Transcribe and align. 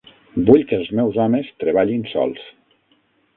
Vull 0.45 0.63
que 0.71 0.79
els 0.83 0.89
meus 0.99 1.19
homes 1.25 1.51
treballin 1.65 2.09
sols. 2.15 2.49